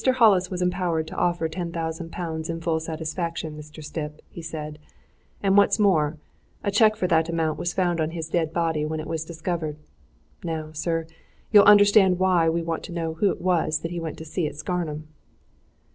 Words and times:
Hollis 0.15 0.49
was 0.49 0.63
empowered 0.63 1.05
to 1.09 1.15
offer 1.15 1.47
ten 1.47 1.71
thousand 1.71 2.11
pounds 2.11 2.49
in 2.49 2.59
full 2.59 2.79
satisfaction, 2.79 3.55
Mr. 3.55 3.83
Stipp," 3.83 4.23
he 4.31 4.41
said. 4.41 4.79
"And 5.43 5.55
what's 5.55 5.77
more 5.77 6.17
a 6.63 6.71
cheque 6.71 6.95
for 6.95 7.05
that 7.05 7.29
amount 7.29 7.59
was 7.59 7.71
found 7.75 8.01
on 8.01 8.09
his 8.09 8.27
dead 8.27 8.51
body 8.51 8.83
when 8.83 8.99
it 8.99 9.05
was 9.05 9.23
discovered. 9.25 9.77
Now, 10.43 10.71
sir, 10.71 11.05
you'll 11.51 11.65
understand 11.65 12.17
why 12.17 12.49
we 12.49 12.63
want 12.63 12.81
to 12.85 12.91
know 12.91 13.13
who 13.13 13.29
it 13.29 13.41
was 13.41 13.81
that 13.81 13.91
he 13.91 13.99
went 13.99 14.17
to 14.17 14.25
see 14.25 14.47
at 14.47 14.55
Scarnham!" 14.55 15.07